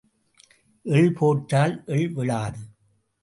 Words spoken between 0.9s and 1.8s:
எள் போட்டால்